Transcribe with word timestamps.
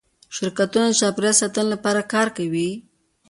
شرکتونه 0.35 0.87
د 0.91 0.97
چاپیریال 1.01 1.35
ساتنې 1.41 1.69
لپاره 1.73 2.01
کار 2.13 2.27
کوي؟ 2.37 2.69